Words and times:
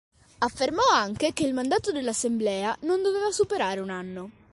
Affermò 0.39 0.81
anche 0.95 1.31
che 1.31 1.43
il 1.45 1.53
mandato 1.53 1.91
dell'Assemblea 1.91 2.75
non 2.81 3.03
doveva 3.03 3.29
superare 3.29 3.81
un 3.81 3.91
anno. 3.91 4.31